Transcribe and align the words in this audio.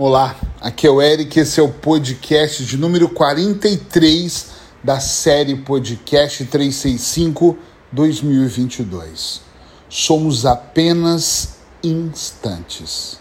Olá, 0.00 0.36
aqui 0.60 0.86
é 0.86 0.90
o 0.90 1.02
Eric, 1.02 1.40
esse 1.40 1.58
é 1.58 1.62
o 1.62 1.70
podcast 1.72 2.64
de 2.64 2.76
número 2.76 3.08
43 3.08 4.46
da 4.80 5.00
série 5.00 5.56
Podcast 5.56 6.44
365 6.44 7.58
2022. 7.90 9.40
Somos 9.88 10.46
apenas 10.46 11.56
instantes. 11.82 13.18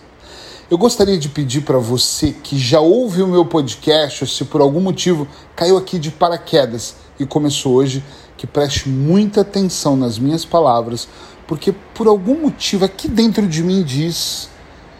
Eu 0.70 0.78
gostaria 0.78 1.18
de 1.18 1.30
pedir 1.30 1.62
para 1.62 1.80
você 1.80 2.32
que 2.32 2.60
já 2.60 2.80
ouve 2.80 3.24
o 3.24 3.28
meu 3.28 3.44
podcast, 3.44 4.24
ou 4.24 4.28
se 4.28 4.46
por 4.46 4.62
algum 4.62 4.80
motivo 4.80 5.28
caiu 5.56 5.78
aqui 5.78 5.98
de 5.98 6.12
paraquedas 6.12 6.98
e 7.20 7.26
começou 7.26 7.74
hoje, 7.74 8.06
que 8.38 8.46
preste 8.46 8.88
muita 8.88 9.42
atenção 9.42 9.98
nas 9.98 10.20
minhas 10.20 10.46
palavras, 10.46 11.08
porque 11.48 11.74
por 11.96 12.06
algum 12.06 12.40
motivo 12.40 12.86
aqui 12.86 13.08
dentro 13.08 13.48
de 13.48 13.64
mim 13.64 13.82
diz 13.82 14.48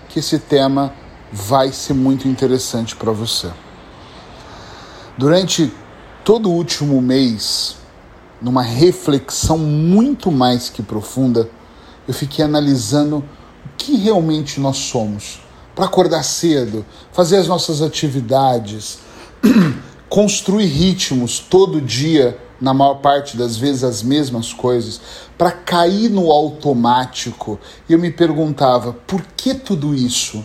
que 0.10 0.18
esse 0.18 0.40
tema 0.40 0.92
vai 1.32 1.72
ser 1.72 1.94
muito 1.94 2.28
interessante 2.28 2.96
para 2.96 3.12
você. 3.12 3.50
Durante 5.18 5.72
todo 6.24 6.50
o 6.50 6.54
último 6.54 7.02
mês, 7.02 7.78
numa 8.42 8.62
reflexão 8.62 9.58
muito 9.58 10.32
mais 10.32 10.70
que 10.70 10.84
profunda, 10.84 11.50
eu 12.08 12.14
fiquei 12.14 12.46
analisando 12.46 13.18
o 13.18 13.24
que 13.78 13.98
realmente 13.98 14.60
nós 14.60 14.78
somos. 14.78 15.42
Para 15.76 15.86
acordar 15.86 16.24
cedo, 16.24 16.86
fazer 17.12 17.38
as 17.38 17.48
nossas 17.48 17.82
atividades, 17.82 19.00
construir 20.10 20.66
ritmos 20.66 21.40
todo 21.40 21.82
dia, 21.82 22.38
na 22.60 22.74
maior 22.74 22.96
parte 22.96 23.38
das 23.38 23.58
vezes 23.58 23.84
as 23.84 24.02
mesmas 24.02 24.54
coisas, 24.54 25.00
para 25.38 25.52
cair 25.52 26.10
no 26.10 26.32
automático. 26.32 27.60
Eu 27.90 28.00
me 28.00 28.12
perguntava, 28.12 28.94
por 28.94 29.22
que 29.36 29.54
tudo 29.54 29.94
isso? 29.94 30.44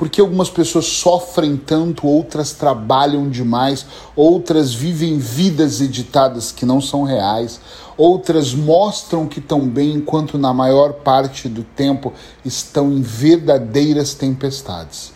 Porque 0.00 0.18
algumas 0.18 0.48
pessoas 0.48 0.86
sofrem 0.86 1.58
tanto, 1.58 2.06
outras 2.06 2.54
trabalham 2.54 3.28
demais, 3.28 3.84
outras 4.16 4.72
vivem 4.72 5.18
vidas 5.18 5.82
editadas 5.82 6.50
que 6.50 6.64
não 6.64 6.80
são 6.80 7.02
reais, 7.02 7.60
outras 7.98 8.54
mostram 8.54 9.26
que 9.26 9.40
estão 9.40 9.60
bem, 9.68 9.92
enquanto 9.92 10.38
na 10.38 10.54
maior 10.54 10.94
parte 10.94 11.50
do 11.50 11.62
tempo 11.62 12.14
estão 12.42 12.90
em 12.90 13.02
verdadeiras 13.02 14.14
tempestades. 14.14 15.12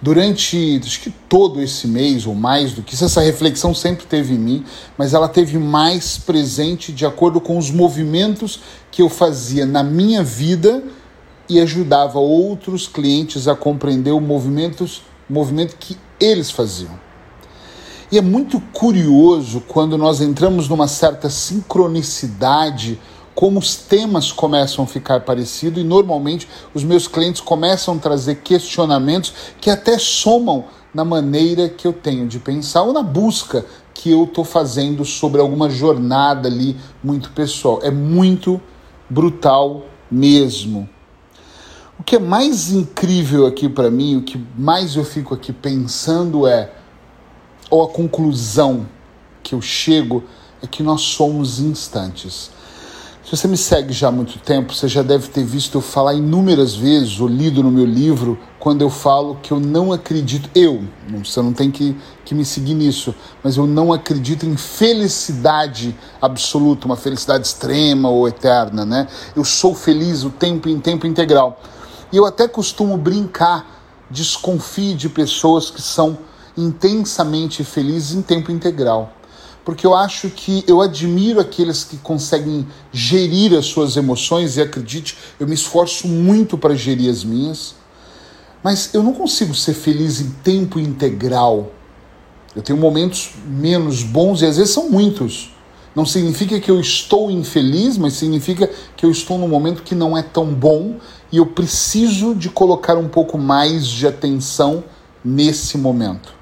Durante 0.00 0.80
acho 0.82 1.02
que 1.02 1.10
todo 1.10 1.60
esse 1.60 1.86
mês, 1.86 2.26
ou 2.26 2.34
mais 2.34 2.72
do 2.72 2.82
que 2.82 2.94
isso, 2.94 3.04
essa 3.04 3.20
reflexão 3.20 3.74
sempre 3.74 4.06
teve 4.06 4.32
em 4.32 4.38
mim, 4.38 4.64
mas 4.96 5.12
ela 5.12 5.28
teve 5.28 5.58
mais 5.58 6.16
presente 6.16 6.90
de 6.90 7.04
acordo 7.04 7.38
com 7.38 7.58
os 7.58 7.70
movimentos 7.70 8.60
que 8.90 9.02
eu 9.02 9.10
fazia 9.10 9.66
na 9.66 9.82
minha 9.82 10.24
vida 10.24 10.82
e 11.50 11.60
ajudava 11.60 12.20
outros 12.20 12.86
clientes 12.86 13.48
a 13.48 13.56
compreender 13.56 14.12
o 14.12 14.20
movimento, 14.20 14.88
movimento 15.28 15.76
que 15.76 15.98
eles 16.20 16.48
faziam. 16.48 16.92
E 18.12 18.16
é 18.16 18.20
muito 18.20 18.60
curioso 18.72 19.60
quando 19.66 19.98
nós 19.98 20.20
entramos 20.20 20.68
numa 20.68 20.86
certa 20.86 21.28
sincronicidade, 21.28 23.00
como 23.34 23.58
os 23.58 23.74
temas 23.74 24.30
começam 24.30 24.84
a 24.84 24.86
ficar 24.86 25.20
parecidos 25.20 25.82
e 25.82 25.86
normalmente 25.86 26.48
os 26.72 26.84
meus 26.84 27.08
clientes 27.08 27.40
começam 27.40 27.94
a 27.94 27.98
trazer 27.98 28.36
questionamentos 28.36 29.32
que 29.60 29.70
até 29.70 29.98
somam 29.98 30.66
na 30.94 31.04
maneira 31.04 31.68
que 31.68 31.86
eu 31.86 31.92
tenho 31.92 32.28
de 32.28 32.38
pensar 32.38 32.82
ou 32.82 32.92
na 32.92 33.02
busca 33.02 33.64
que 33.92 34.10
eu 34.10 34.24
estou 34.24 34.44
fazendo 34.44 35.04
sobre 35.04 35.40
alguma 35.40 35.68
jornada 35.68 36.48
ali 36.48 36.76
muito 37.02 37.30
pessoal. 37.32 37.80
É 37.82 37.90
muito 37.90 38.60
brutal 39.08 39.82
mesmo. 40.10 40.88
Que 42.10 42.16
é 42.16 42.18
mais 42.18 42.72
incrível 42.72 43.46
aqui 43.46 43.68
para 43.68 43.88
mim, 43.88 44.16
o 44.16 44.22
que 44.22 44.36
mais 44.58 44.96
eu 44.96 45.04
fico 45.04 45.32
aqui 45.32 45.52
pensando 45.52 46.44
é, 46.44 46.68
ou 47.70 47.84
a 47.84 47.88
conclusão 47.88 48.84
que 49.44 49.54
eu 49.54 49.62
chego, 49.62 50.24
é 50.60 50.66
que 50.66 50.82
nós 50.82 51.02
somos 51.02 51.60
instantes. 51.60 52.50
Se 53.24 53.36
você 53.36 53.46
me 53.46 53.56
segue 53.56 53.92
já 53.92 54.08
há 54.08 54.10
muito 54.10 54.40
tempo, 54.40 54.74
você 54.74 54.88
já 54.88 55.02
deve 55.02 55.28
ter 55.28 55.44
visto 55.44 55.78
eu 55.78 55.80
falar 55.80 56.14
inúmeras 56.14 56.74
vezes, 56.74 57.20
ou 57.20 57.28
lido 57.28 57.62
no 57.62 57.70
meu 57.70 57.86
livro, 57.86 58.36
quando 58.58 58.82
eu 58.82 58.90
falo 58.90 59.38
que 59.40 59.52
eu 59.52 59.60
não 59.60 59.92
acredito, 59.92 60.50
eu, 60.52 60.82
você 61.24 61.40
não 61.40 61.52
tem 61.52 61.70
que, 61.70 61.96
que 62.24 62.34
me 62.34 62.44
seguir 62.44 62.74
nisso, 62.74 63.14
mas 63.40 63.56
eu 63.56 63.68
não 63.68 63.92
acredito 63.92 64.44
em 64.44 64.56
felicidade 64.56 65.94
absoluta, 66.20 66.86
uma 66.86 66.96
felicidade 66.96 67.46
extrema 67.46 68.10
ou 68.10 68.26
eterna, 68.26 68.84
né? 68.84 69.06
Eu 69.36 69.44
sou 69.44 69.76
feliz 69.76 70.24
o 70.24 70.30
tempo 70.30 70.68
em 70.68 70.80
tempo 70.80 71.06
integral. 71.06 71.62
E 72.12 72.16
eu 72.16 72.24
até 72.26 72.48
costumo 72.48 72.96
brincar, 72.96 73.66
desconfie 74.10 74.94
de 74.94 75.08
pessoas 75.08 75.70
que 75.70 75.80
são 75.80 76.18
intensamente 76.56 77.62
felizes 77.62 78.12
em 78.12 78.22
tempo 78.22 78.50
integral. 78.50 79.12
Porque 79.64 79.86
eu 79.86 79.94
acho 79.94 80.28
que 80.30 80.64
eu 80.66 80.80
admiro 80.80 81.38
aqueles 81.38 81.84
que 81.84 81.96
conseguem 81.98 82.66
gerir 82.92 83.56
as 83.56 83.66
suas 83.66 83.96
emoções 83.96 84.56
e 84.56 84.62
acredite, 84.62 85.16
eu 85.38 85.46
me 85.46 85.54
esforço 85.54 86.08
muito 86.08 86.58
para 86.58 86.74
gerir 86.74 87.10
as 87.10 87.22
minhas, 87.22 87.74
mas 88.62 88.92
eu 88.94 89.02
não 89.02 89.12
consigo 89.12 89.54
ser 89.54 89.74
feliz 89.74 90.20
em 90.20 90.30
tempo 90.42 90.78
integral. 90.80 91.70
Eu 92.54 92.62
tenho 92.62 92.78
momentos 92.78 93.32
menos 93.46 94.02
bons 94.02 94.42
e 94.42 94.46
às 94.46 94.56
vezes 94.56 94.72
são 94.72 94.90
muitos. 94.90 95.54
Não 95.94 96.06
significa 96.06 96.60
que 96.60 96.70
eu 96.70 96.80
estou 96.80 97.30
infeliz, 97.30 97.98
mas 97.98 98.14
significa 98.14 98.70
que 98.96 99.04
eu 99.04 99.10
estou 99.10 99.36
num 99.38 99.48
momento 99.48 99.82
que 99.82 99.94
não 99.94 100.16
é 100.16 100.22
tão 100.22 100.46
bom 100.46 100.96
e 101.32 101.38
eu 101.38 101.46
preciso 101.46 102.34
de 102.34 102.48
colocar 102.48 102.96
um 102.96 103.08
pouco 103.08 103.36
mais 103.36 103.86
de 103.86 104.06
atenção 104.06 104.84
nesse 105.24 105.76
momento. 105.76 106.32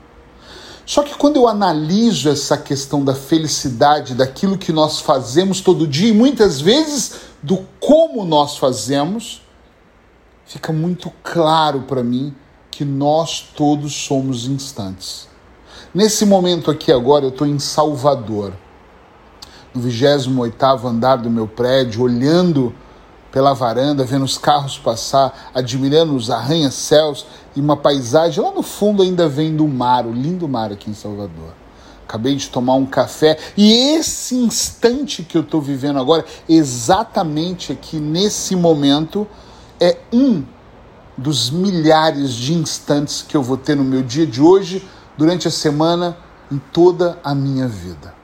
Só 0.85 1.03
que 1.03 1.15
quando 1.17 1.37
eu 1.37 1.47
analiso 1.47 2.31
essa 2.31 2.57
questão 2.57 3.05
da 3.05 3.15
felicidade, 3.15 4.15
daquilo 4.15 4.57
que 4.57 4.73
nós 4.73 5.01
fazemos 5.01 5.61
todo 5.61 5.87
dia 5.87 6.09
e 6.09 6.15
muitas 6.15 6.61
vezes 6.61 7.13
do 7.43 7.59
como 7.79 8.25
nós 8.25 8.57
fazemos, 8.57 9.43
fica 10.47 10.73
muito 10.73 11.13
claro 11.23 11.83
para 11.83 12.03
mim 12.03 12.35
que 12.71 12.85
nós 12.85 13.41
todos 13.55 13.93
somos 13.95 14.47
instantes. 14.47 15.29
Nesse 15.93 16.25
momento 16.25 16.71
aqui 16.71 16.91
agora, 16.91 17.25
eu 17.25 17.31
estou 17.31 17.47
em 17.47 17.59
Salvador, 17.59 18.55
no 19.79 20.43
28 20.43 20.87
andar 20.87 21.17
do 21.17 21.31
meu 21.31 21.47
prédio, 21.47 22.03
olhando 22.03 22.75
pela 23.31 23.53
varanda, 23.53 24.05
vendo 24.05 24.25
os 24.25 24.39
carros 24.39 24.79
passar, 24.79 25.51
admirando 25.55 26.15
os 26.15 26.31
arranha-céus 26.31 27.27
e 27.55 27.61
uma 27.61 27.77
paisagem. 27.77 28.43
Lá 28.43 28.51
no 28.51 28.63
fundo 28.63 29.03
ainda 29.03 29.29
vendo 29.29 29.65
o 29.65 29.69
mar, 29.69 30.07
o 30.07 30.13
lindo 30.13 30.49
mar 30.49 30.73
aqui 30.73 30.91
em 30.91 30.95
Salvador. 30.95 31.55
Acabei 32.07 32.35
de 32.37 32.49
tomar 32.49 32.75
um 32.75 32.87
café 32.87 33.39
e 33.55 33.71
esse 33.95 34.35
instante 34.35 35.23
que 35.23 35.37
eu 35.37 35.43
estou 35.43 35.61
vivendo 35.61 35.99
agora, 35.99 36.25
exatamente 36.49 37.71
aqui 37.71 37.99
nesse 37.99 38.57
momento, 38.57 39.27
é 39.79 39.99
um 40.11 40.43
dos 41.17 41.51
milhares 41.51 42.33
de 42.33 42.55
instantes 42.55 43.21
que 43.21 43.37
eu 43.37 43.43
vou 43.43 43.59
ter 43.59 43.77
no 43.77 43.85
meu 43.85 44.03
dia 44.03 44.27
de 44.27 44.41
hoje, 44.41 44.89
durante 45.19 45.49
a 45.49 45.51
semana, 45.51 46.17
em 46.51 46.59
toda 46.73 47.19
a 47.23 47.35
minha 47.35 47.69
vida. 47.69 48.18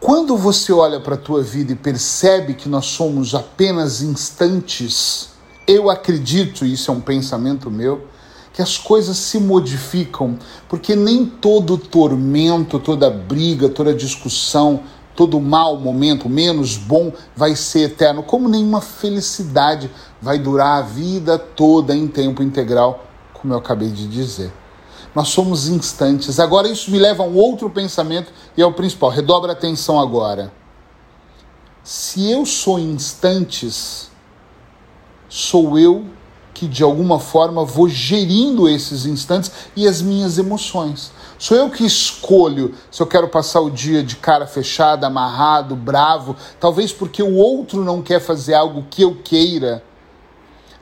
Quando 0.00 0.34
você 0.34 0.72
olha 0.72 0.98
para 0.98 1.14
a 1.14 1.18
tua 1.18 1.42
vida 1.42 1.72
e 1.72 1.76
percebe 1.76 2.54
que 2.54 2.70
nós 2.70 2.86
somos 2.86 3.34
apenas 3.34 4.00
instantes, 4.00 5.28
eu 5.68 5.90
acredito, 5.90 6.64
isso 6.64 6.90
é 6.90 6.94
um 6.94 7.02
pensamento 7.02 7.70
meu, 7.70 8.06
que 8.50 8.62
as 8.62 8.78
coisas 8.78 9.18
se 9.18 9.38
modificam, 9.38 10.38
porque 10.70 10.96
nem 10.96 11.26
todo 11.26 11.76
tormento, 11.76 12.78
toda 12.78 13.10
briga, 13.10 13.68
toda 13.68 13.92
discussão, 13.92 14.80
todo 15.14 15.38
mau 15.38 15.78
momento, 15.78 16.30
menos 16.30 16.78
bom, 16.78 17.12
vai 17.36 17.54
ser 17.54 17.80
eterno, 17.80 18.22
como 18.22 18.48
nenhuma 18.48 18.80
felicidade 18.80 19.90
vai 20.20 20.38
durar 20.38 20.78
a 20.78 20.86
vida 20.86 21.38
toda 21.38 21.94
em 21.94 22.08
tempo 22.08 22.42
integral, 22.42 23.04
como 23.34 23.52
eu 23.52 23.58
acabei 23.58 23.90
de 23.90 24.08
dizer 24.08 24.50
nós 25.14 25.28
somos 25.28 25.68
instantes. 25.68 26.38
Agora, 26.38 26.68
isso 26.68 26.90
me 26.90 26.98
leva 26.98 27.22
a 27.22 27.26
um 27.26 27.36
outro 27.36 27.68
pensamento 27.68 28.32
e 28.56 28.62
é 28.62 28.66
o 28.66 28.72
principal. 28.72 29.10
Redobra 29.10 29.52
a 29.52 29.54
atenção 29.54 29.98
agora. 29.98 30.52
Se 31.82 32.30
eu 32.30 32.44
sou 32.44 32.78
instantes, 32.78 34.10
sou 35.28 35.78
eu 35.78 36.04
que 36.52 36.68
de 36.68 36.82
alguma 36.82 37.18
forma 37.18 37.64
vou 37.64 37.88
gerindo 37.88 38.68
esses 38.68 39.06
instantes 39.06 39.50
e 39.74 39.88
as 39.88 40.02
minhas 40.02 40.36
emoções. 40.36 41.10
Sou 41.38 41.56
eu 41.56 41.70
que 41.70 41.86
escolho 41.86 42.74
se 42.90 43.02
eu 43.02 43.06
quero 43.06 43.28
passar 43.28 43.60
o 43.60 43.70
dia 43.70 44.02
de 44.02 44.16
cara 44.16 44.46
fechada, 44.46 45.06
amarrado, 45.06 45.74
bravo, 45.74 46.36
talvez 46.60 46.92
porque 46.92 47.22
o 47.22 47.36
outro 47.36 47.82
não 47.82 48.02
quer 48.02 48.20
fazer 48.20 48.52
algo 48.52 48.84
que 48.90 49.00
eu 49.00 49.16
queira 49.24 49.82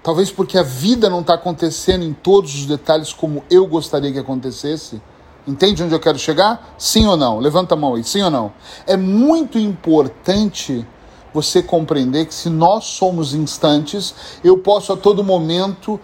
Talvez 0.08 0.30
porque 0.30 0.56
a 0.56 0.62
vida 0.62 1.10
não 1.10 1.20
está 1.20 1.34
acontecendo 1.34 2.02
em 2.02 2.14
todos 2.14 2.54
os 2.54 2.64
detalhes 2.64 3.12
como 3.12 3.44
eu 3.50 3.66
gostaria 3.66 4.10
que 4.10 4.18
acontecesse. 4.18 5.02
Entende 5.46 5.82
onde 5.82 5.94
eu 5.94 6.00
quero 6.00 6.18
chegar? 6.18 6.74
Sim 6.78 7.06
ou 7.06 7.14
não? 7.14 7.38
Levanta 7.38 7.74
a 7.74 7.76
mão 7.76 7.94
aí, 7.94 8.02
sim 8.02 8.22
ou 8.22 8.30
não? 8.30 8.50
É 8.86 8.96
muito 8.96 9.58
importante 9.58 10.88
você 11.34 11.62
compreender 11.62 12.24
que 12.24 12.32
se 12.32 12.48
nós 12.48 12.86
somos 12.86 13.34
instantes, 13.34 14.14
eu 14.42 14.56
posso 14.56 14.94
a 14.94 14.96
todo 14.96 15.22
momento 15.22 16.00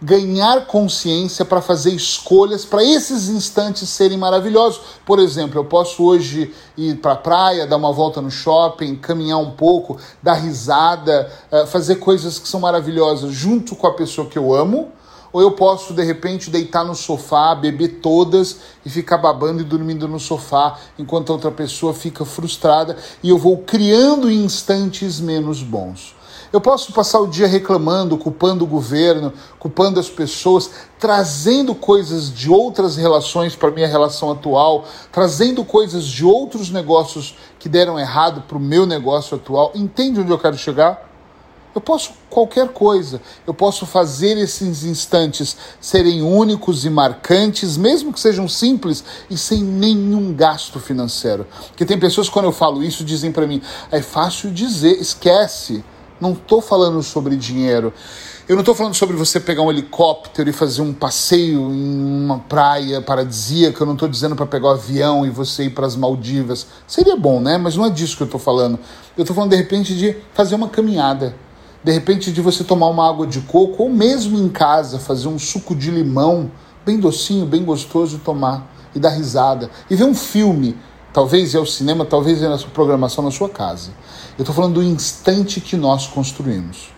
ganhar 0.00 0.66
consciência 0.66 1.44
para 1.44 1.60
fazer 1.60 1.90
escolhas 1.90 2.64
para 2.64 2.84
esses 2.84 3.28
instantes 3.28 3.88
serem 3.88 4.16
maravilhosos. 4.16 4.80
Por 5.04 5.18
exemplo, 5.18 5.58
eu 5.58 5.64
posso 5.64 6.04
hoje 6.04 6.54
ir 6.76 6.96
para 6.98 7.12
a 7.12 7.16
praia, 7.16 7.66
dar 7.66 7.76
uma 7.76 7.92
volta 7.92 8.20
no 8.20 8.30
shopping, 8.30 8.96
caminhar 8.96 9.38
um 9.38 9.50
pouco, 9.50 9.98
dar 10.22 10.34
risada, 10.34 11.30
eh, 11.50 11.66
fazer 11.66 11.96
coisas 11.96 12.38
que 12.38 12.48
são 12.48 12.60
maravilhosas 12.60 13.32
junto 13.32 13.74
com 13.74 13.86
a 13.86 13.94
pessoa 13.94 14.28
que 14.28 14.38
eu 14.38 14.54
amo. 14.54 14.92
Ou 15.30 15.42
eu 15.42 15.50
posso, 15.50 15.92
de 15.92 16.02
repente, 16.02 16.48
deitar 16.48 16.84
no 16.84 16.94
sofá, 16.94 17.54
beber 17.54 18.00
todas 18.00 18.56
e 18.84 18.88
ficar 18.88 19.18
babando 19.18 19.60
e 19.60 19.64
dormindo 19.64 20.08
no 20.08 20.18
sofá, 20.18 20.78
enquanto 20.98 21.30
a 21.30 21.34
outra 21.34 21.50
pessoa 21.50 21.92
fica 21.92 22.24
frustrada 22.24 22.96
e 23.22 23.28
eu 23.28 23.36
vou 23.36 23.58
criando 23.58 24.30
instantes 24.30 25.20
menos 25.20 25.62
bons. 25.62 26.16
Eu 26.50 26.60
posso 26.62 26.92
passar 26.92 27.20
o 27.20 27.26
dia 27.26 27.46
reclamando, 27.46 28.16
culpando 28.16 28.64
o 28.64 28.66
governo, 28.66 29.32
culpando 29.58 30.00
as 30.00 30.08
pessoas, 30.08 30.70
trazendo 30.98 31.74
coisas 31.74 32.32
de 32.32 32.50
outras 32.50 32.96
relações 32.96 33.54
para 33.54 33.70
minha 33.70 33.86
relação 33.86 34.30
atual, 34.30 34.86
trazendo 35.12 35.62
coisas 35.62 36.04
de 36.06 36.24
outros 36.24 36.70
negócios 36.70 37.36
que 37.58 37.68
deram 37.68 37.98
errado 37.98 38.44
para 38.48 38.56
o 38.56 38.60
meu 38.60 38.86
negócio 38.86 39.36
atual. 39.36 39.72
Entende 39.74 40.20
onde 40.20 40.30
eu 40.30 40.38
quero 40.38 40.56
chegar? 40.56 41.06
Eu 41.74 41.82
posso 41.82 42.12
qualquer 42.30 42.68
coisa. 42.68 43.20
Eu 43.46 43.52
posso 43.52 43.84
fazer 43.84 44.38
esses 44.38 44.84
instantes 44.84 45.54
serem 45.78 46.22
únicos 46.22 46.86
e 46.86 46.90
marcantes, 46.90 47.76
mesmo 47.76 48.12
que 48.12 48.18
sejam 48.18 48.48
simples 48.48 49.04
e 49.28 49.36
sem 49.36 49.62
nenhum 49.62 50.32
gasto 50.32 50.80
financeiro. 50.80 51.46
Porque 51.68 51.84
tem 51.84 51.98
pessoas 51.98 52.28
quando 52.28 52.46
eu 52.46 52.52
falo 52.52 52.82
isso 52.82 53.04
dizem 53.04 53.30
para 53.30 53.46
mim: 53.46 53.60
"É 53.90 54.00
fácil 54.00 54.50
dizer, 54.50 54.98
esquece". 54.98 55.84
Não 56.20 56.32
estou 56.32 56.60
falando 56.60 57.02
sobre 57.02 57.36
dinheiro. 57.36 57.92
Eu 58.48 58.56
não 58.56 58.62
estou 58.62 58.74
falando 58.74 58.94
sobre 58.94 59.16
você 59.16 59.38
pegar 59.38 59.62
um 59.62 59.70
helicóptero 59.70 60.48
e 60.48 60.52
fazer 60.52 60.80
um 60.80 60.92
passeio 60.92 61.60
em 61.70 62.24
uma 62.24 62.38
praia 62.38 63.00
paradisíaca. 63.00 63.82
Eu 63.82 63.86
não 63.86 63.92
estou 63.92 64.08
dizendo 64.08 64.34
para 64.34 64.46
pegar 64.46 64.68
um 64.68 64.70
avião 64.72 65.26
e 65.26 65.30
você 65.30 65.64
ir 65.64 65.70
para 65.70 65.86
as 65.86 65.94
Maldivas. 65.94 66.66
Seria 66.86 67.14
bom, 67.14 67.40
né? 67.40 67.58
Mas 67.58 67.76
não 67.76 67.84
é 67.84 67.90
disso 67.90 68.16
que 68.16 68.22
eu 68.22 68.26
estou 68.26 68.40
falando. 68.40 68.78
Eu 69.16 69.22
estou 69.22 69.34
falando, 69.34 69.50
de 69.50 69.56
repente, 69.56 69.94
de 69.94 70.16
fazer 70.32 70.54
uma 70.54 70.68
caminhada. 70.68 71.36
De 71.84 71.92
repente, 71.92 72.32
de 72.32 72.40
você 72.40 72.64
tomar 72.64 72.88
uma 72.88 73.08
água 73.08 73.26
de 73.26 73.40
coco 73.42 73.82
ou 73.82 73.90
mesmo 73.90 74.38
em 74.38 74.48
casa 74.48 74.98
fazer 74.98 75.28
um 75.28 75.38
suco 75.38 75.76
de 75.76 75.90
limão 75.90 76.50
bem 76.84 76.98
docinho, 76.98 77.46
bem 77.46 77.64
gostoso 77.64 78.16
de 78.16 78.24
tomar 78.24 78.66
e 78.94 78.98
dar 78.98 79.10
risada. 79.10 79.70
E 79.88 79.94
ver 79.94 80.04
um 80.04 80.14
filme 80.14 80.74
Talvez 81.12 81.54
é 81.54 81.58
o 81.58 81.66
cinema, 81.66 82.04
talvez 82.04 82.42
é 82.42 82.46
a 82.46 82.58
sua 82.58 82.70
programação 82.70 83.24
na 83.24 83.30
sua 83.30 83.48
casa. 83.48 83.90
Eu 84.38 84.42
estou 84.42 84.54
falando 84.54 84.74
do 84.74 84.82
instante 84.84 85.60
que 85.60 85.76
nós 85.76 86.06
construímos. 86.06 86.90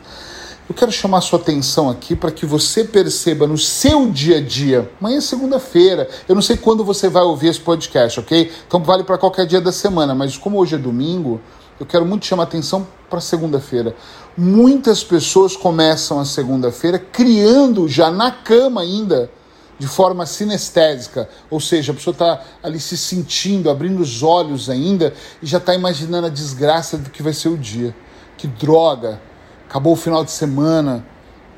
Eu 0.68 0.74
quero 0.74 0.92
chamar 0.92 1.18
a 1.18 1.20
sua 1.22 1.38
atenção 1.38 1.88
aqui 1.88 2.14
para 2.14 2.30
que 2.30 2.44
você 2.44 2.84
perceba 2.84 3.46
no 3.46 3.56
seu 3.56 4.10
dia 4.10 4.36
a 4.36 4.40
dia. 4.42 4.90
Amanhã 5.00 5.16
é 5.16 5.20
segunda-feira. 5.22 6.06
Eu 6.28 6.34
não 6.34 6.42
sei 6.42 6.58
quando 6.58 6.84
você 6.84 7.08
vai 7.08 7.22
ouvir 7.22 7.48
esse 7.48 7.60
podcast, 7.60 8.20
ok? 8.20 8.52
Então 8.68 8.82
vale 8.82 9.04
para 9.04 9.16
qualquer 9.16 9.46
dia 9.46 9.58
da 9.58 9.72
semana. 9.72 10.14
Mas 10.14 10.36
como 10.36 10.58
hoje 10.58 10.74
é 10.74 10.78
domingo, 10.78 11.40
eu 11.80 11.86
quero 11.86 12.04
muito 12.04 12.26
chamar 12.26 12.42
a 12.42 12.46
atenção 12.46 12.86
para 13.08 13.22
segunda-feira. 13.22 13.96
Muitas 14.36 15.02
pessoas 15.02 15.56
começam 15.56 16.20
a 16.20 16.26
segunda-feira 16.26 16.98
criando 16.98 17.88
já 17.88 18.10
na 18.10 18.30
cama 18.30 18.82
ainda 18.82 19.30
de 19.80 19.86
forma 19.86 20.26
sinestésica, 20.26 21.26
ou 21.48 21.58
seja, 21.58 21.92
a 21.92 21.94
pessoa 21.94 22.12
está 22.12 22.42
ali 22.62 22.78
se 22.78 22.98
sentindo, 22.98 23.70
abrindo 23.70 24.00
os 24.00 24.22
olhos 24.22 24.68
ainda 24.68 25.14
e 25.42 25.46
já 25.46 25.56
está 25.56 25.74
imaginando 25.74 26.26
a 26.26 26.30
desgraça 26.30 26.98
do 26.98 27.08
que 27.08 27.22
vai 27.22 27.32
ser 27.32 27.48
o 27.48 27.56
dia. 27.56 27.96
Que 28.36 28.46
droga! 28.46 29.18
Acabou 29.66 29.94
o 29.94 29.96
final 29.96 30.22
de 30.22 30.32
semana, 30.32 31.02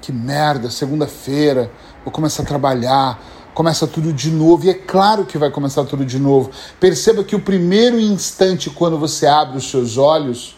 que 0.01 0.13
merda, 0.13 0.71
segunda-feira, 0.71 1.69
vou 2.05 2.13
começar 2.13 2.45
a 2.45 2.47
trabalhar, 2.47 3.21
começa 3.55 3.89
tudo 3.89 4.13
de 4.13 4.31
novo, 4.31 4.67
e 4.67 4.71
é 4.71 4.75
claro 4.75 5.27
que 5.27 5.37
vai 5.37 5.51
começar 5.51 5.85
tudo 5.85 6.05
de 6.05 6.21
novo. 6.21 6.53
Perceba 6.79 7.25
que 7.25 7.35
o 7.35 7.41
primeiro 7.41 7.99
instante 7.99 8.71
quando 8.71 8.97
você 8.97 9.27
abre 9.27 9.59
os 9.59 9.69
seus 9.69 9.99
olhos, 9.99 10.57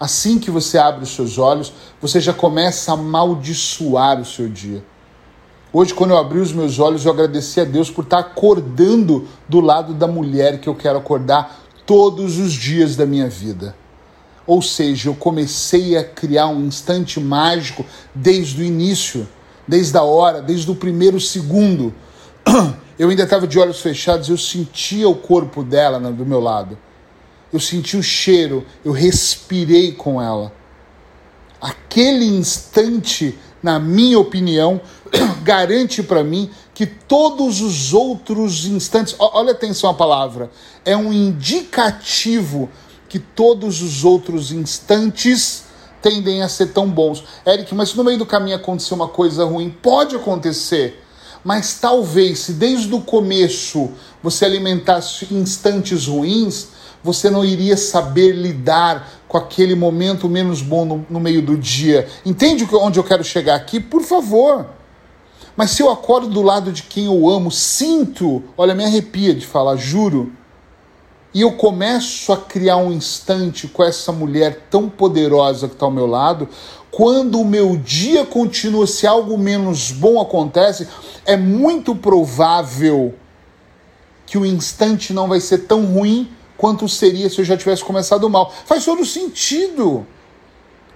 assim 0.00 0.40
que 0.40 0.50
você 0.50 0.76
abre 0.76 1.04
os 1.04 1.14
seus 1.14 1.38
olhos, 1.38 1.72
você 2.00 2.18
já 2.18 2.32
começa 2.32 2.90
a 2.90 2.94
amaldiçoar 2.94 4.20
o 4.20 4.24
seu 4.24 4.48
dia. 4.48 4.82
Hoje, 5.70 5.92
quando 5.92 6.12
eu 6.12 6.18
abri 6.18 6.38
os 6.38 6.50
meus 6.50 6.78
olhos, 6.78 7.04
eu 7.04 7.12
agradeci 7.12 7.60
a 7.60 7.64
Deus 7.64 7.90
por 7.90 8.04
estar 8.04 8.20
acordando 8.20 9.28
do 9.46 9.60
lado 9.60 9.92
da 9.92 10.06
mulher 10.06 10.60
que 10.60 10.68
eu 10.68 10.74
quero 10.74 10.98
acordar 10.98 11.62
todos 11.84 12.38
os 12.38 12.52
dias 12.52 12.96
da 12.96 13.04
minha 13.04 13.28
vida. 13.28 13.76
Ou 14.46 14.62
seja, 14.62 15.10
eu 15.10 15.14
comecei 15.14 15.94
a 15.94 16.02
criar 16.02 16.46
um 16.46 16.64
instante 16.64 17.20
mágico 17.20 17.84
desde 18.14 18.62
o 18.62 18.64
início, 18.64 19.28
desde 19.66 19.98
a 19.98 20.02
hora, 20.02 20.40
desde 20.40 20.70
o 20.70 20.74
primeiro 20.74 21.20
segundo. 21.20 21.92
Eu 22.98 23.10
ainda 23.10 23.22
estava 23.22 23.46
de 23.46 23.60
olhos 23.60 23.80
fechados, 23.80 24.28
eu 24.28 24.36
sentia 24.36 25.08
o 25.08 25.14
corpo 25.14 25.62
dela 25.62 26.00
do 26.10 26.26
meu 26.26 26.40
lado. 26.40 26.76
Eu 27.52 27.60
senti 27.60 27.96
o 27.96 28.02
cheiro, 28.02 28.66
eu 28.84 28.90
respirei 28.90 29.92
com 29.92 30.20
ela. 30.20 30.52
Aquele 31.60 32.24
instante 32.24 33.38
na 33.62 33.78
minha 33.78 34.18
opinião, 34.18 34.80
garante 35.42 36.02
para 36.02 36.22
mim 36.22 36.50
que 36.74 36.86
todos 36.86 37.60
os 37.60 37.92
outros 37.92 38.64
instantes, 38.64 39.14
olha 39.18 39.52
atenção 39.52 39.90
a 39.90 39.94
palavra, 39.94 40.50
é 40.84 40.96
um 40.96 41.12
indicativo 41.12 42.70
que 43.08 43.18
todos 43.18 43.82
os 43.82 44.04
outros 44.04 44.52
instantes 44.52 45.64
tendem 46.00 46.42
a 46.42 46.48
ser 46.48 46.68
tão 46.68 46.88
bons. 46.88 47.24
Eric, 47.46 47.74
mas 47.74 47.94
no 47.94 48.04
meio 48.04 48.18
do 48.18 48.26
caminho 48.26 48.56
acontecer 48.56 48.94
uma 48.94 49.08
coisa 49.08 49.44
ruim, 49.44 49.70
pode 49.70 50.14
acontecer. 50.14 51.02
Mas 51.42 51.78
talvez, 51.80 52.40
se 52.40 52.52
desde 52.52 52.94
o 52.94 53.00
começo 53.00 53.90
você 54.22 54.44
alimentasse 54.44 55.32
instantes 55.32 56.06
ruins, 56.06 56.68
você 57.08 57.30
não 57.30 57.42
iria 57.42 57.74
saber 57.74 58.32
lidar 58.32 59.08
com 59.26 59.38
aquele 59.38 59.74
momento 59.74 60.28
menos 60.28 60.60
bom 60.60 60.84
no, 60.84 61.06
no 61.08 61.18
meio 61.18 61.40
do 61.40 61.56
dia. 61.56 62.06
Entende 62.24 62.68
onde 62.70 62.98
eu 62.98 63.04
quero 63.04 63.24
chegar 63.24 63.54
aqui? 63.54 63.80
Por 63.80 64.02
favor. 64.02 64.66
Mas 65.56 65.70
se 65.70 65.82
eu 65.82 65.90
acordo 65.90 66.28
do 66.28 66.42
lado 66.42 66.70
de 66.70 66.82
quem 66.82 67.06
eu 67.06 67.26
amo, 67.30 67.50
sinto, 67.50 68.44
olha, 68.58 68.74
me 68.74 68.84
arrepia 68.84 69.34
de 69.34 69.46
falar, 69.46 69.76
juro, 69.76 70.30
e 71.32 71.40
eu 71.40 71.52
começo 71.52 72.30
a 72.30 72.36
criar 72.36 72.76
um 72.76 72.92
instante 72.92 73.66
com 73.66 73.82
essa 73.82 74.12
mulher 74.12 74.66
tão 74.70 74.86
poderosa 74.86 75.66
que 75.66 75.74
está 75.74 75.86
ao 75.86 75.90
meu 75.90 76.06
lado, 76.06 76.46
quando 76.90 77.40
o 77.40 77.44
meu 77.44 77.74
dia 77.76 78.26
continua, 78.26 78.86
se 78.86 79.06
algo 79.06 79.38
menos 79.38 79.90
bom 79.90 80.20
acontece, 80.20 80.86
é 81.24 81.38
muito 81.38 81.94
provável 81.94 83.14
que 84.26 84.36
o 84.36 84.44
instante 84.44 85.14
não 85.14 85.26
vai 85.26 85.40
ser 85.40 85.58
tão 85.60 85.86
ruim 85.86 86.30
quanto 86.58 86.86
seria 86.88 87.30
se 87.30 87.40
eu 87.40 87.44
já 87.44 87.56
tivesse 87.56 87.82
começado 87.82 88.28
mal. 88.28 88.52
Faz 88.66 88.84
todo 88.84 89.06
sentido. 89.06 90.04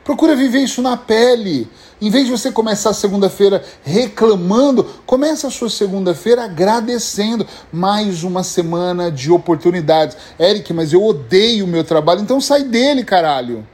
Procura 0.05 0.35
viver 0.35 0.59
isso 0.59 0.83
na 0.83 0.97
pele. 0.97 1.69
Em 2.01 2.11
vez 2.11 2.27
de 2.27 2.33
você 2.33 2.51
começar 2.51 2.91
a 2.91 2.95
segunda-feira 2.95 3.65
reclamando, 3.85 4.85
comece 5.07 5.47
a 5.47 5.51
sua 5.51 5.71
segunda-feira 5.71 6.45
agradecendo 6.45 7.47
mais 7.73 8.25
uma 8.25 8.43
semana 8.43 9.13
de 9.13 9.31
oportunidades. 9.31 10.17
Eric, 10.41 10.73
mas 10.73 10.93
eu 10.93 11.05
odeio 11.05 11.65
o 11.65 11.69
meu 11.69 11.85
trabalho, 11.85 12.21
então 12.21 12.41
sai 12.41 12.65
dele, 12.65 13.05
caralho. 13.05 13.65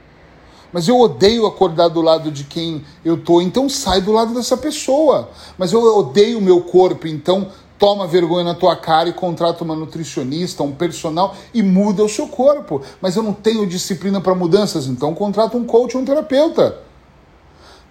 Mas 0.71 0.87
eu 0.87 0.99
odeio 0.99 1.47
acordar 1.47 1.87
do 1.87 1.99
lado 1.99 2.29
de 2.29 2.43
quem 2.43 2.85
eu 3.03 3.17
tô, 3.17 3.41
então 3.41 3.67
sai 3.67 3.99
do 3.99 4.11
lado 4.11 4.35
dessa 4.35 4.55
pessoa. 4.55 5.31
Mas 5.57 5.73
eu 5.73 5.81
odeio 5.97 6.37
o 6.37 6.41
meu 6.41 6.61
corpo, 6.61 7.07
então 7.07 7.47
toma 7.79 8.05
vergonha 8.05 8.43
na 8.43 8.53
tua 8.53 8.75
cara 8.75 9.07
e 9.07 9.13
contrata 9.13 9.63
uma 9.63 9.73
nutricionista, 9.73 10.61
um 10.61 10.73
personal 10.73 11.35
e 11.53 11.63
muda 11.63 12.03
o 12.03 12.09
seu 12.09 12.27
corpo. 12.27 12.81
Mas 13.01 13.15
eu 13.15 13.23
não 13.23 13.33
tenho 13.33 13.65
disciplina 13.65 14.19
para 14.19 14.35
mudanças, 14.35 14.85
então 14.85 15.15
contrata 15.15 15.55
um 15.55 15.63
coach 15.63 15.95
ou 15.95 16.03
um 16.03 16.05
terapeuta. 16.05 16.77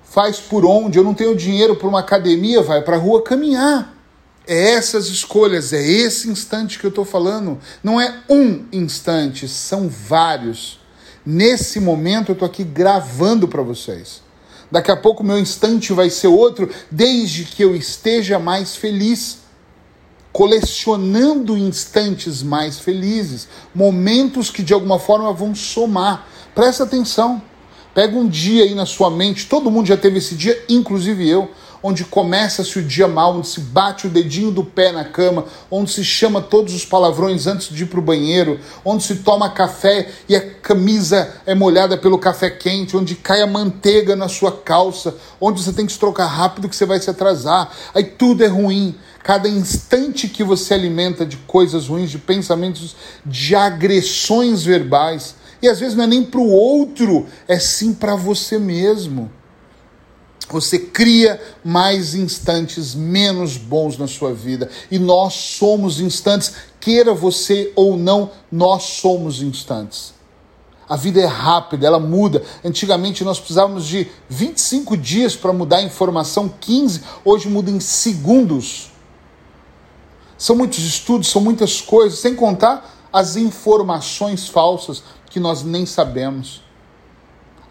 Faz 0.05 0.39
por 0.39 0.65
onde? 0.65 0.99
Eu 0.99 1.05
não 1.05 1.15
tenho 1.15 1.35
dinheiro 1.35 1.75
para 1.75 1.89
uma 1.89 2.01
academia, 2.01 2.63
vai 2.63 2.83
para 2.83 2.97
a 2.97 2.99
rua 2.99 3.23
caminhar. 3.23 3.95
É 4.47 4.73
essas 4.73 5.07
escolhas, 5.09 5.73
é 5.73 5.83
esse 5.83 6.29
instante 6.29 6.79
que 6.79 6.87
eu 6.87 6.91
estou 6.91 7.05
falando. 7.05 7.59
Não 7.83 8.01
é 8.01 8.23
um 8.29 8.67
instante, 8.71 9.49
são 9.49 9.89
vários. 9.89 10.79
Nesse 11.25 11.81
momento 11.81 12.31
eu 12.31 12.33
estou 12.35 12.47
aqui 12.47 12.65
gravando 12.65 13.49
para 13.49 13.63
vocês. 13.63 14.23
Daqui 14.71 14.91
a 14.91 14.97
pouco 14.97 15.25
meu 15.25 15.39
instante 15.39 15.95
vai 15.95 16.11
ser 16.11 16.29
outro, 16.29 16.69
desde 16.91 17.45
que 17.45 17.63
eu 17.63 17.75
esteja 17.75 18.39
mais 18.39 18.77
feliz 18.77 19.48
colecionando 20.33 21.57
instantes 21.57 22.43
mais 22.43 22.79
felizes, 22.79 23.49
momentos 23.75 24.51
que 24.51 24.63
de 24.63 24.75
alguma 24.75 24.99
forma 24.99 25.33
vão 25.33 25.55
somar. 25.55 26.27
Presta 26.55 26.85
atenção. 26.85 27.43
Pega 27.95 28.17
um 28.17 28.29
dia 28.29 28.65
aí 28.65 28.75
na 28.75 28.87
sua 28.87 29.11
mente, 29.11 29.47
todo 29.47 29.71
mundo 29.71 29.89
já 29.89 29.97
teve 29.97 30.19
esse 30.19 30.37
dia, 30.37 30.63
inclusive 30.69 31.29
eu, 31.29 31.51
onde 31.83 32.05
começa-se 32.05 32.79
o 32.79 32.83
dia 32.83 33.09
mal, 33.09 33.37
onde 33.37 33.49
se 33.49 33.61
bate 33.61 34.07
o 34.07 34.11
dedinho 34.11 34.51
do 34.51 34.65
pé 34.65 34.93
na 34.93 35.05
cama, 35.05 35.45
onde 35.71 35.91
se 35.91 36.05
chama 36.05 36.41
todos 36.41 36.75
os 36.75 36.85
palavrões 36.85 37.47
antes 37.47 37.69
de 37.69 37.85
ir 37.85 37.87
para 37.87 37.99
o 37.99 38.03
banheiro, 38.03 38.59
onde 38.85 39.03
se 39.03 39.17
toma 39.17 39.51
café 39.51 40.09
e 40.29 40.37
a 40.37 40.41
camisa 40.41 41.35
é 41.47 41.55
molhada 41.55 41.97
pelo 41.97 42.19
café 42.19 42.51
quente, 42.51 42.97
onde 42.97 43.15
cai 43.15 43.43
a 43.43 43.47
manteiga 43.47 44.15
na 44.15 44.29
sua 44.29 44.53
calça, 44.53 45.17
onde 45.41 45.63
você 45.63 45.73
tem 45.73 45.87
que 45.87 45.93
se 45.93 45.99
trocar 45.99 46.27
rápido 46.27 46.69
que 46.69 46.77
você 46.77 46.87
vai 46.87 47.01
se 47.01 47.11
atrasar. 47.11 47.71
Aí 47.95 48.05
tudo 48.05 48.45
é 48.45 48.49
ruim. 48.49 48.95
Cada 49.29 49.47
instante 49.47 50.27
que 50.27 50.43
você 50.43 50.73
alimenta 50.73 51.27
de 51.27 51.37
coisas 51.37 51.89
ruins, 51.89 52.11
de 52.11 52.17
pensamentos, 52.17 52.97
de 53.27 53.55
agressões 53.55 54.63
verbais, 54.63 55.35
e 55.61 55.69
às 55.69 55.79
vezes 55.79 55.95
não 55.95 56.05
é 56.05 56.07
nem 56.07 56.25
para 56.25 56.41
o 56.41 56.49
outro, 56.49 57.27
é 57.47 57.59
sim 57.59 57.93
para 57.93 58.17
você 58.17 58.59
mesmo. 58.59 59.31
Você 60.49 60.79
cria 60.79 61.39
mais 61.63 62.15
instantes 62.15 62.95
menos 62.95 63.59
bons 63.59 63.99
na 63.99 64.07
sua 64.07 64.33
vida. 64.33 64.71
E 64.91 64.99
nós 64.99 65.35
somos 65.35 66.01
instantes, 66.01 66.55
queira 66.81 67.13
você 67.13 67.71
ou 67.77 67.99
não, 67.99 68.31
nós 68.51 68.85
somos 68.85 69.43
instantes. 69.43 70.15
A 70.89 70.97
vida 70.97 71.21
é 71.21 71.27
rápida, 71.27 71.87
ela 71.87 72.01
muda. 72.01 72.43
Antigamente 72.65 73.23
nós 73.25 73.39
precisávamos 73.39 73.87
de 73.87 74.09
25 74.31 74.97
dias 74.97 75.37
para 75.37 75.53
mudar 75.53 75.77
a 75.77 75.83
informação, 75.83 76.49
15, 76.49 77.03
hoje 77.27 77.47
muda 77.47 77.71
em 77.71 77.79
segundos. 77.79 78.97
São 80.39 80.55
muitos 80.55 80.79
estudos, 80.79 81.29
são 81.29 81.43
muitas 81.43 81.81
coisas, 81.81 82.21
sem 82.21 82.35
contar 82.35 82.95
as 83.13 83.37
informações 83.37 84.49
falsas 84.49 85.03
que 85.29 85.41
nós 85.41 85.65
nem 85.65 85.85
sabemos. 85.85 86.63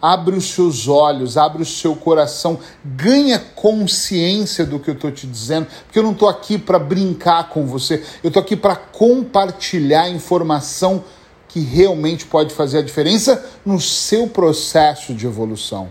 Abre 0.00 0.36
os 0.36 0.52
seus 0.52 0.86
olhos, 0.86 1.36
abre 1.36 1.62
o 1.62 1.66
seu 1.66 1.96
coração, 1.96 2.60
ganha 2.84 3.38
consciência 3.38 4.64
do 4.64 4.78
que 4.78 4.90
eu 4.90 4.94
estou 4.94 5.10
te 5.10 5.26
dizendo, 5.26 5.66
porque 5.84 5.98
eu 5.98 6.04
não 6.04 6.12
estou 6.12 6.28
aqui 6.28 6.56
para 6.56 6.78
brincar 6.78 7.48
com 7.48 7.66
você, 7.66 8.04
eu 8.22 8.28
estou 8.28 8.40
aqui 8.40 8.54
para 8.54 8.76
compartilhar 8.76 10.08
informação 10.08 11.02
que 11.48 11.60
realmente 11.60 12.26
pode 12.26 12.54
fazer 12.54 12.78
a 12.78 12.82
diferença 12.82 13.44
no 13.64 13.80
seu 13.80 14.28
processo 14.28 15.14
de 15.14 15.26
evolução. 15.26 15.88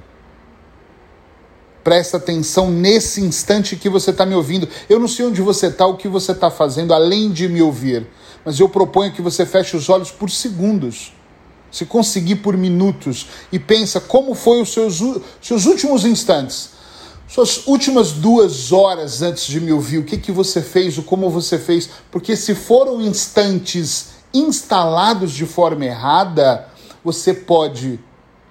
Presta 1.87 2.17
atenção 2.17 2.69
nesse 2.69 3.21
instante 3.21 3.77
que 3.77 3.87
você 3.87 4.11
está 4.11 4.25
me 4.25 4.35
ouvindo. 4.35 4.67
Eu 4.89 4.99
não 4.99 5.07
sei 5.07 5.25
onde 5.25 5.41
você 5.41 5.67
está, 5.67 5.87
o 5.87 5.95
que 5.95 6.09
você 6.09 6.33
está 6.33 6.51
fazendo, 6.51 6.93
além 6.93 7.31
de 7.31 7.47
me 7.47 7.61
ouvir, 7.61 8.05
mas 8.43 8.59
eu 8.59 8.67
proponho 8.67 9.13
que 9.13 9.21
você 9.21 9.45
feche 9.45 9.77
os 9.77 9.87
olhos 9.87 10.11
por 10.11 10.29
segundos 10.29 11.13
se 11.71 11.85
conseguir 11.85 12.35
por 12.35 12.57
minutos, 12.57 13.27
e 13.53 13.57
pensa 13.57 14.01
como 14.01 14.35
foi 14.35 14.61
os 14.61 14.73
seus, 14.73 15.01
seus 15.41 15.65
últimos 15.65 16.03
instantes, 16.03 16.71
suas 17.25 17.65
últimas 17.65 18.11
duas 18.11 18.73
horas 18.73 19.21
antes 19.21 19.47
de 19.47 19.61
me 19.61 19.71
ouvir, 19.71 19.99
o 19.99 20.03
que, 20.03 20.17
que 20.17 20.31
você 20.31 20.61
fez, 20.61 20.97
o 20.97 21.03
como 21.03 21.29
você 21.29 21.57
fez, 21.57 21.89
porque 22.11 22.35
se 22.35 22.53
foram 22.53 23.01
instantes 23.01 24.07
instalados 24.33 25.31
de 25.31 25.45
forma 25.45 25.85
errada, 25.85 26.67
você 27.01 27.33
pode 27.33 27.97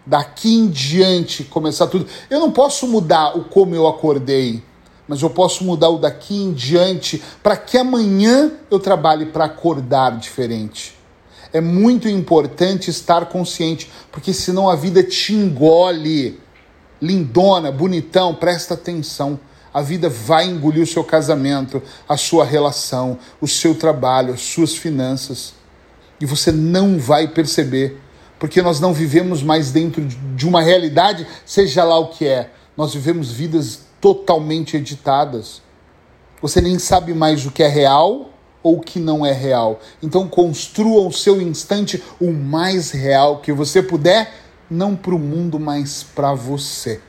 daqui 0.07 0.55
em 0.55 0.69
diante 0.69 1.45
começar 1.45 1.89
tudo. 1.89 2.07
Eu 2.31 2.41
não 2.41 2.53
posso 2.53 2.87
mudar 2.87 3.37
o 3.37 3.45
como 3.45 3.75
eu 3.75 3.87
acordei, 3.87 4.63
mas 5.07 5.21
eu 5.21 5.29
posso 5.29 5.65
mudar 5.65 5.91
o 5.91 5.99
daqui 5.99 6.41
em 6.41 6.53
diante 6.53 7.23
para 7.43 7.57
que 7.57 7.77
amanhã 7.77 8.53
eu 8.71 8.79
trabalhe 8.79 9.27
para 9.27 9.47
acordar 9.47 10.17
diferente 10.17 10.97
é 11.57 11.61
muito 11.61 12.09
importante 12.09 12.91
estar 12.91 13.27
consciente, 13.27 13.91
porque 14.13 14.33
senão 14.33 14.69
a 14.69 14.77
vida 14.77 15.03
te 15.03 15.33
engole. 15.33 16.39
Lindona, 17.01 17.71
bonitão, 17.73 18.35
presta 18.35 18.75
atenção. 18.75 19.39
A 19.73 19.83
vida 19.83 20.09
vai 20.09 20.47
engolir 20.47 20.83
o 20.83 20.87
seu 20.87 21.05
casamento, 21.05 21.83
a 22.09 22.17
sua 22.17 22.45
relação, 22.45 23.19
o 23.41 23.47
seu 23.47 23.75
trabalho, 23.75 24.35
as 24.35 24.41
suas 24.41 24.75
finanças. 24.75 25.55
E 26.21 26.27
você 26.27 26.51
não 26.51 26.99
vai 26.99 27.29
perceber, 27.29 28.01
porque 28.39 28.61
nós 28.61 28.81
não 28.81 28.93
vivemos 28.93 29.43
mais 29.43 29.73
dentro 29.73 30.05
de 30.05 30.47
uma 30.47 30.63
realidade, 30.63 31.27
seja 31.45 31.85
lá 31.85 31.99
o 31.99 32.09
que 32.09 32.27
é. 32.27 32.51
Nós 32.77 32.93
vivemos 32.93 33.33
vidas 33.33 33.87
totalmente 34.01 34.77
editadas. 34.77 35.63
Você 36.43 36.61
nem 36.61 36.79
sabe 36.79 37.15
mais 37.15 37.47
o 37.47 37.51
que 37.51 37.63
é 37.63 37.69
real 37.69 38.31
ou 38.63 38.81
que 38.81 38.99
não 38.99 39.25
é 39.25 39.33
real. 39.33 39.81
Então 40.03 40.29
construa 40.29 41.07
o 41.07 41.13
seu 41.13 41.41
instante 41.41 42.03
o 42.21 42.31
mais 42.33 42.91
real 42.91 43.39
que 43.41 43.53
você 43.53 43.83
puder, 43.83 44.33
não 44.69 44.95
para 44.95 45.15
o 45.15 45.19
mundo, 45.19 45.59
mas 45.59 46.03
para 46.03 46.35
você. 46.35 47.01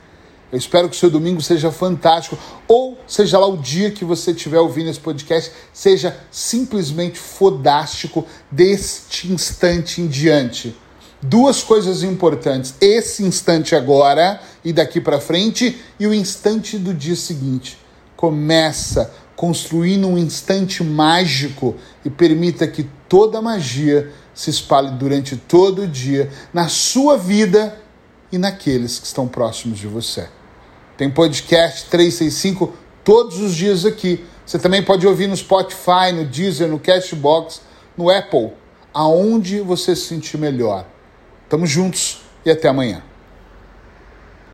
Eu 0.50 0.56
espero 0.56 0.88
que 0.88 0.96
o 0.96 0.98
seu 0.98 1.10
domingo 1.10 1.42
seja 1.42 1.70
fantástico, 1.70 2.38
ou 2.66 2.96
seja 3.06 3.38
lá 3.38 3.46
o 3.46 3.58
dia 3.58 3.90
que 3.90 4.02
você 4.02 4.30
estiver 4.30 4.58
ouvindo 4.58 4.88
esse 4.88 4.98
podcast, 4.98 5.52
seja 5.74 6.16
simplesmente 6.30 7.18
fodástico 7.18 8.24
deste 8.50 9.30
instante 9.30 10.00
em 10.00 10.06
diante. 10.06 10.74
Duas 11.20 11.62
coisas 11.62 12.02
importantes: 12.02 12.74
esse 12.80 13.24
instante 13.24 13.74
agora 13.74 14.40
e 14.64 14.72
daqui 14.72 15.00
para 15.00 15.20
frente, 15.20 15.80
e 15.98 16.06
o 16.06 16.14
instante 16.14 16.78
do 16.78 16.94
dia 16.94 17.16
seguinte. 17.16 17.78
Começa 18.16 19.12
construindo 19.34 20.08
um 20.08 20.18
instante 20.18 20.82
mágico 20.82 21.76
e 22.04 22.10
permita 22.10 22.66
que 22.66 22.88
toda 23.08 23.38
a 23.38 23.42
magia 23.42 24.12
se 24.34 24.50
espalhe 24.50 24.90
durante 24.92 25.36
todo 25.36 25.82
o 25.82 25.86
dia 25.86 26.30
na 26.52 26.68
sua 26.68 27.16
vida 27.16 27.76
e 28.32 28.38
naqueles 28.38 28.98
que 28.98 29.06
estão 29.06 29.26
próximos 29.26 29.78
de 29.78 29.86
você. 29.86 30.28
Tem 30.96 31.08
podcast 31.08 31.86
365 31.88 32.72
todos 33.04 33.38
os 33.40 33.54
dias 33.54 33.84
aqui. 33.84 34.24
Você 34.44 34.58
também 34.58 34.82
pode 34.82 35.06
ouvir 35.06 35.28
no 35.28 35.36
Spotify, 35.36 36.12
no 36.12 36.24
Deezer, 36.24 36.68
no 36.68 36.78
Cashbox, 36.78 37.60
no 37.96 38.10
Apple, 38.10 38.52
aonde 38.92 39.60
você 39.60 39.94
se 39.94 40.06
sentir 40.06 40.36
melhor. 40.36 40.84
Tamo 41.48 41.66
juntos 41.66 42.20
e 42.44 42.50
até 42.50 42.68
amanhã. 42.68 43.02